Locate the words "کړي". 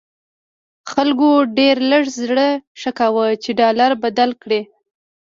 4.41-4.61